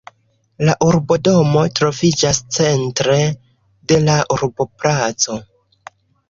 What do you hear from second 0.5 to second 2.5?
La urbodomo troviĝas